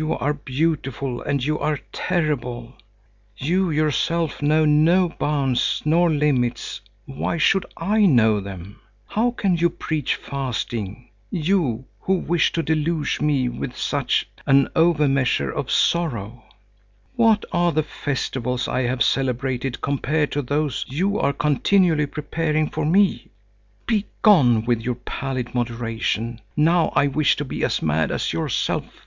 [0.00, 2.76] You are beautiful, and you are terrible.
[3.36, 8.78] You yourself know no bounds nor limits; why should I know them?
[9.08, 15.50] How can you preach fasting, you, who wish to deluge me with such an overmeasure
[15.50, 16.44] of sorrow?
[17.16, 22.84] What are the festivals I have celebrated compared to those you are continually preparing for
[22.86, 23.30] me!
[23.84, 26.40] Begone with your pallid moderation!
[26.56, 29.04] Now I wish to be as mad as yourself."